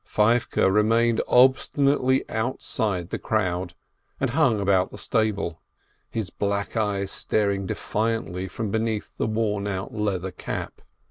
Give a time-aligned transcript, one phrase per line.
[0.03, 3.75] Feivke remained obstinately outside the crowd,
[4.19, 5.61] and hung about the stable,
[6.09, 10.81] his black eyes staring defiantly from beneath the worn out leather cap.